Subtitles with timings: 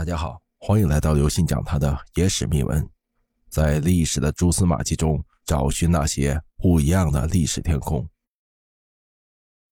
[0.00, 2.88] 大家好，欢迎来到刘信讲他的野史秘闻，
[3.50, 8.08] 在历史的蛛丝马迹中找寻那些不一样的历史天空。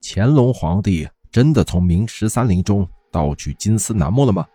[0.03, 4.47] 乾隆皇帝真的从明十三陵中盗取金丝楠木了吗？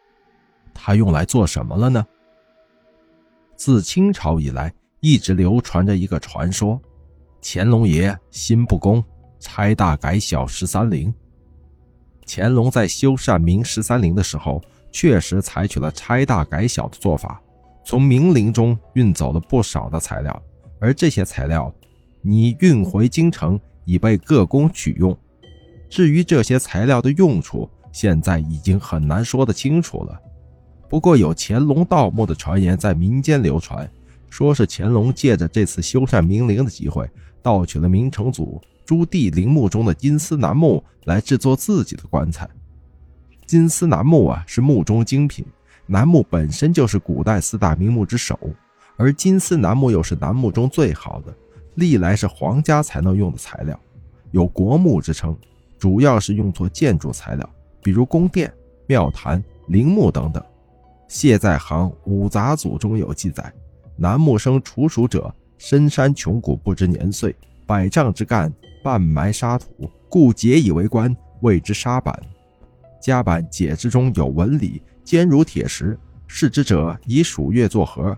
[0.75, 2.05] 他用来做什么了呢？
[3.55, 6.79] 自清朝以来，一直流传着一个传说：
[7.41, 9.03] 乾隆爷心不公，
[9.39, 11.11] 拆大改小十三陵。
[12.27, 14.63] 乾隆在修缮明十三陵的时候。
[14.93, 17.41] 确实采取了拆大改小的做法，
[17.83, 20.41] 从明陵中运走了不少的材料，
[20.79, 21.73] 而这些材料
[22.21, 25.17] 你运回京城，已被各宫取用。
[25.89, 30.17] 至于这些材料的用处，现在已经很难说得清楚了。
[30.87, 33.89] 不过有乾隆盗墓的传言在民间流传，
[34.29, 37.09] 说是乾隆借着这次修缮明陵的机会，
[37.41, 42.47] 盗取了明成祖朱棣陵墓中的金丝楠木，来制作自己的棺材。
[43.45, 45.45] 金丝楠木啊，是木中精品。
[45.85, 48.39] 楠木本身就是古代四大名木之首，
[48.95, 51.33] 而金丝楠木又是楠木中最好的，
[51.75, 53.77] 历来是皇家才能用的材料，
[54.31, 55.35] 有国木之称。
[55.77, 57.49] 主要是用作建筑材料，
[57.83, 58.51] 比如宫殿、
[58.87, 60.41] 庙坛、陵墓等等。
[61.09, 63.53] 谢在行《五杂组中有记载：
[63.97, 67.35] 楠木生处暑者，深山穷谷，不知年岁，
[67.67, 72.17] 百丈之干，半埋沙土，故解以为棺，谓之沙板。
[73.03, 75.99] 夹板解之中有纹理，坚如铁石。
[76.25, 78.17] 视之者以鼠月作盒，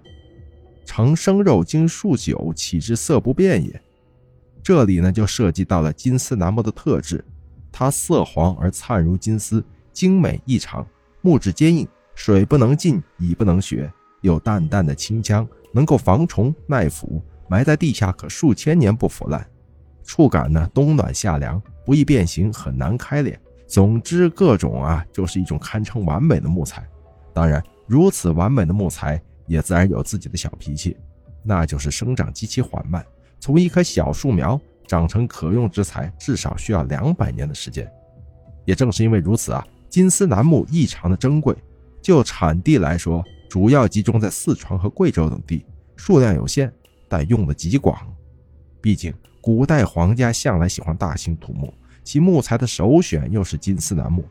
[0.85, 3.81] 成生肉经数久，岂之色不变也？
[4.61, 7.25] 这里呢，就涉及到了金丝楠木的特质，
[7.71, 10.85] 它色黄而灿如金丝，精美异常。
[11.21, 19.45] 木质坚硬，水不能进，蚁不能学，有淡淡的清香，能够防虫耐腐，埋在地下可数千年不腐烂。
[20.03, 23.37] 触感呢，冬暖夏凉，不易变形，很难开裂。
[23.67, 26.87] 总之，各种啊，就是一种堪称完美的木材。
[27.33, 30.95] 当然，如此完美的木材也自然有自己的小脾气，
[31.43, 33.05] 那就是生长极其缓慢。
[33.39, 37.91] 从一棵小树苗长成可用之材，至少需要两百年的时间。
[38.65, 41.55] 也正是因为如此啊，金丝楠木异常的珍贵。
[42.01, 45.65] 就产地来说，主要集中在四川和贵州等地，
[45.95, 46.71] 数量有限，
[47.09, 47.97] 但用的极广。
[48.79, 49.11] 毕竟，
[49.41, 51.73] 古代皇家向来喜欢大兴土木。
[52.05, 54.23] 其木材的首选又是金丝楠木，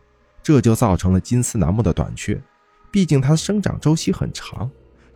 [0.42, 2.40] 这就造成了金丝楠木的短缺。
[2.90, 4.70] 毕竟它的生长周期很长。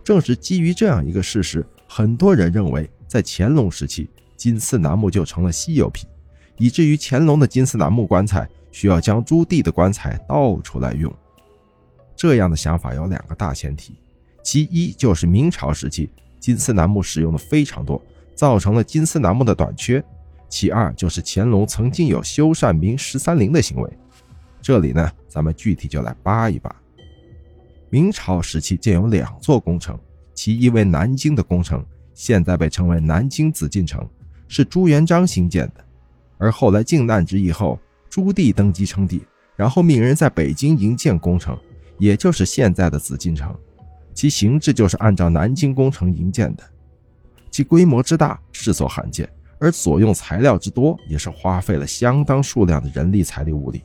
[0.04, 6.08] 正是基于这样一个事实，很多人认为，在乾隆时期，金丝楠木就成了稀有品，
[6.56, 11.14] 以至于乾隆的金丝楠木棺材需要将朱棣的棺材倒出来用。
[12.16, 13.94] 这样的想法有两个大前提：
[14.42, 18.02] 其一就是明朝时期金丝楠木使用的非常多，
[18.34, 20.02] 造成了金丝楠木的短缺。
[20.48, 23.98] 其二就是乾隆曾经有修缮明十三陵的行为，
[24.62, 26.74] 这里呢，咱们具体就来扒一扒。
[27.90, 29.98] 明朝时期建有两座工程，
[30.34, 34.08] 其一为南京的工程，现在被称为南京紫禁城，
[34.46, 35.84] 是朱元璋兴建的。
[36.38, 39.22] 而后来靖难之役后，朱棣登基称帝，
[39.56, 41.58] 然后命人在北京营建工程，
[41.98, 43.54] 也就是现在的紫禁城，
[44.14, 46.62] 其形制就是按照南京工程营建的，
[47.50, 49.28] 其规模之大，世所罕见。
[49.58, 53.82] 而所用材料之多，也是花费了相当数量的人力、财力、物力。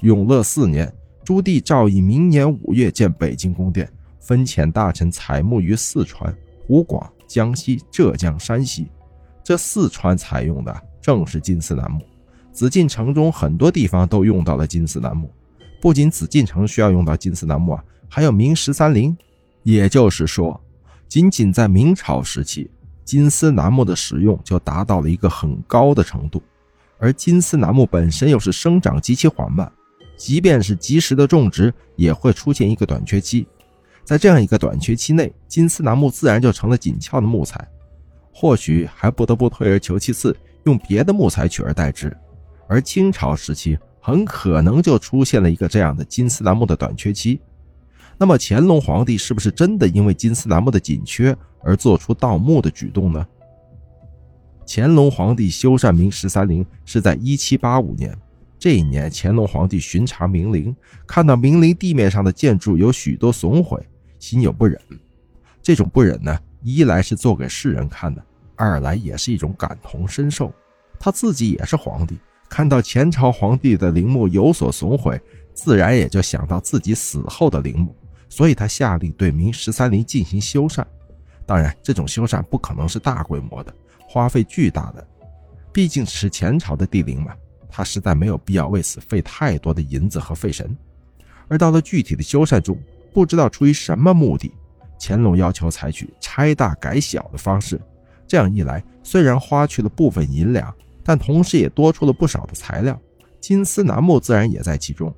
[0.00, 0.92] 永乐四年，
[1.24, 6.34] 朱棣诏以明年五月建北京宫殿，分遣大臣采木于四川、
[6.66, 8.88] 湖广、江西、浙江、山西。
[9.42, 12.00] 这四川采用的正是金丝楠木。
[12.52, 15.30] 紫禁城中很多地方都用到了金丝楠木，
[15.80, 19.16] 不仅紫禁城需要用到金丝楠木啊，还有明十三陵。
[19.62, 20.58] 也就是说，
[21.06, 22.70] 仅仅在明朝时期。
[23.10, 26.40] 金丝楠木的使用就达到了一个很高的程度，
[26.96, 29.68] 而金丝楠木本身又是生长极其缓慢，
[30.16, 33.48] 即便是及时的种植，也会出现一个短缺期。
[34.04, 37.66] 在这样一个短缺期内，金丝楠木自然就成了紧俏的木材，
[38.32, 42.16] 或许还不得不退而求其次，用别的木材取而代之。
[42.68, 47.40] 而清朝时期很可能就出现了一个这样的金丝楠木的短缺期。
[48.20, 51.34] 那么乾隆皇帝是不是真的因为金丝楠木的紧缺？
[51.62, 53.26] 而做出盗墓的举动呢？
[54.66, 58.14] 乾隆皇帝修缮明十三陵是在一七八五年。
[58.58, 60.76] 这一年，乾隆皇帝巡查明陵，
[61.06, 63.82] 看到明陵地面上的建筑有许多损毁，
[64.18, 64.78] 心有不忍。
[65.62, 68.22] 这种不忍呢，一来是做给世人看的，
[68.54, 70.52] 二来也是一种感同身受。
[70.98, 72.18] 他自己也是皇帝，
[72.50, 75.18] 看到前朝皇帝的陵墓有所损毁，
[75.54, 77.94] 自然也就想到自己死后的陵墓，
[78.30, 80.82] 所以他下令对明十三陵进行修缮。
[81.44, 83.74] 当然，这种修缮不可能是大规模的，
[84.08, 85.06] 花费巨大的，
[85.72, 87.34] 毕竟是前朝的帝陵嘛，
[87.68, 90.74] 他实在没有必要为此费太多的银子和费神。
[91.48, 92.78] 而到了具体的修缮中，
[93.12, 94.52] 不知道出于什么目的，
[95.00, 97.80] 乾隆要求采取拆大改小的方式。
[98.28, 100.72] 这样一来，虽然花去了部分银两，
[101.02, 102.96] 但同时也多出了不少的材料，
[103.40, 105.12] 金丝楠木自然也在其中。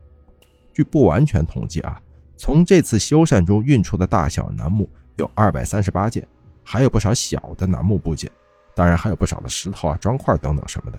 [0.73, 2.01] 据不完全统计啊，
[2.43, 6.27] 从这次修缮中运出的大小楠木有二百三十八件，
[6.65, 8.29] 还有不少小的楠木部件，
[8.75, 10.99] 当然还有不少的石头啊、砖块等等什么的。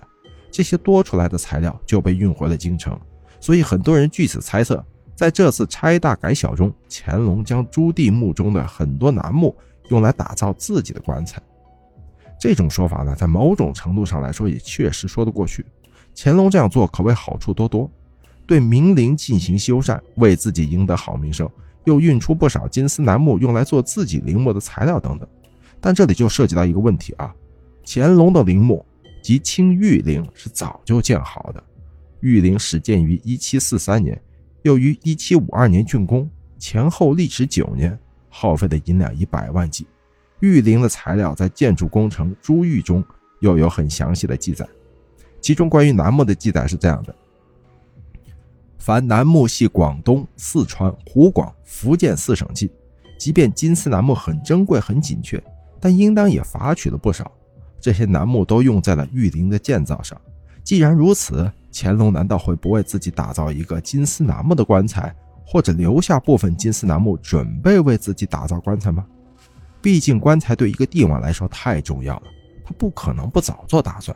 [0.50, 2.98] 这些多出来的材料就被运回了京城，
[3.40, 4.82] 所以很多人据此猜测，
[5.14, 9.54] 在这次拆大改小中，乾隆将朱棣墓中的很多楠木
[9.90, 11.42] 用来打造自己的棺材。
[12.40, 15.62] 这种说法呢，在某种程度上来说也确实说得过去。
[16.16, 17.90] 乾隆这样做可谓好处多多，
[18.46, 21.48] 对明陵进行修缮，为自己赢得好名声，
[21.84, 25.28] 又运出不少金丝楠木用来做自己陵墓的材料等等。
[25.80, 27.34] 但这里就涉及到一个问题啊，
[27.84, 28.84] 乾隆的陵墓。
[29.22, 31.64] 即清玉陵是早就建好的，
[32.20, 34.20] 玉陵始建于一七四三年，
[34.60, 37.98] 又于一七五二年竣工，前后历时九年，
[38.28, 39.86] 耗费的银两以百万计。
[40.40, 43.02] 玉陵的材料在建筑工程珠玉中
[43.40, 44.68] 又有很详细的记载，
[45.40, 47.16] 其中关于楠木的记载是这样的：
[48.84, 52.68] 凡楠木系广东、四川、湖广、福建四省进，
[53.18, 55.42] 即便金丝楠木很珍贵、很紧缺，
[55.80, 57.32] 但应当也伐取了不少。
[57.80, 60.20] 这些楠木都用在了玉陵的建造上。
[60.62, 65.16] 既然如此，乾隆难道会不为自己打造一个金丝楠木的棺材，
[65.46, 69.06] 或者留下部分金丝楠木准备为自己打造棺材吗？
[69.80, 72.24] 毕竟棺材对一个帝王来说太重要了，
[72.62, 74.14] 他不可能不早做打算。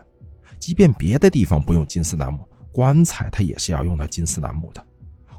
[0.59, 2.41] 即便别的地方不用金丝楠木，
[2.79, 4.81] 棺材他也是要用到金丝楠木的。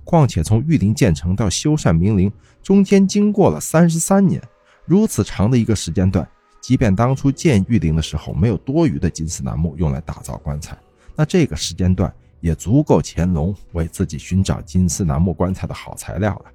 [0.04, 2.30] 况且从玉林建成到修缮明陵，
[2.62, 4.44] 中间经过了三十三年，
[4.84, 6.28] 如此长的一个时间段。
[6.60, 10.78] 即便当初建玉林的时候没有多余的金丝楠木用来打造棺材，
[11.16, 16.52] 那这个时间段也足够乾隆为自己寻找金丝楠木棺材的好材料了。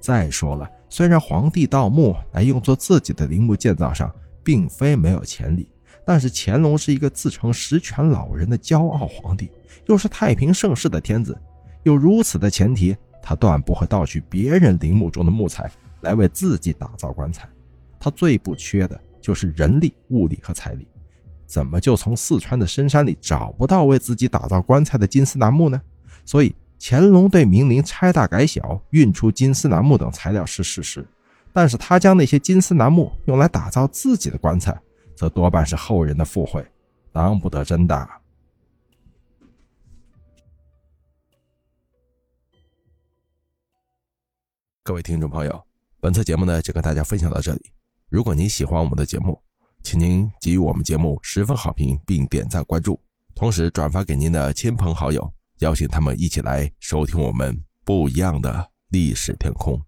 [0.00, 4.12] 再说了，虽然皇帝盗墓来用作自己的陵墓建造上
[4.42, 5.68] 并非没有潜力，
[6.04, 9.50] 但是乾隆是一个自称十全老人的骄傲皇帝，
[9.86, 11.36] 又是太平盛世的天子，
[11.82, 17.48] 有如此的前提，他断不会盗取别人陵墓中的木材来为自己打造棺材。
[17.98, 19.00] 他最不缺的。
[19.22, 20.84] 就是人力、物力和财力，
[21.46, 25.80] 怎么就从四川的深山里找不到为自己打造棺材的金丝楠木呢？
[26.24, 31.06] 所以乾隆对明陵拆大改小、运出金丝楠木等材料是事实，
[31.52, 34.76] 但是他将那些金丝楠木用来打造自己的棺材，
[35.22, 36.66] 则多半是后人的附会，
[37.12, 38.10] 当不得真的。
[44.82, 45.64] 各位听众朋友，
[46.00, 47.70] 本次节目呢就跟大家分享到这里。
[48.08, 49.40] 如果您喜欢我们的节目，
[49.84, 53.00] 请您给予我们节目十分好评，并点赞关注，
[53.32, 59.80] 同时转发给您的亲朋好友，邀请他们一起来收听我们不一样的历史天空。